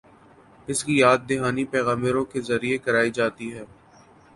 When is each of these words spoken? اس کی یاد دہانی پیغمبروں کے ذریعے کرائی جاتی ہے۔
اس 0.67 0.83
کی 0.83 0.93
یاد 0.99 1.17
دہانی 1.29 1.65
پیغمبروں 1.65 2.25
کے 2.25 2.41
ذریعے 2.41 2.77
کرائی 2.77 3.11
جاتی 3.11 3.53
ہے۔ 3.53 3.65